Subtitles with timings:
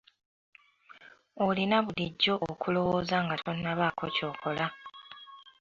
[1.45, 4.65] Olina bulijjo okulowooza nga tonnabaako ky'okola.